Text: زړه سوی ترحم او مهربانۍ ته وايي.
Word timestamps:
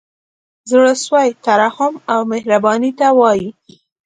زړه 0.71 0.93
سوی 1.05 1.27
ترحم 1.45 1.93
او 2.11 2.19
مهربانۍ 2.31 2.91
ته 2.99 3.07
وايي. 3.19 3.49